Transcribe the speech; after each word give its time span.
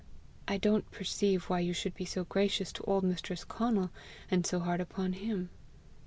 I 0.47 0.57
don't 0.57 0.89
perceive 0.89 1.43
why 1.43 1.59
you 1.59 1.73
should 1.73 1.93
be 1.93 2.05
so 2.05 2.23
gracious 2.23 2.71
to 2.71 2.83
old 2.85 3.03
mistress 3.03 3.43
Conal, 3.43 3.91
and 4.31 4.47
so 4.47 4.59
hard 4.59 4.81
upon 4.81 5.13
him. 5.13 5.51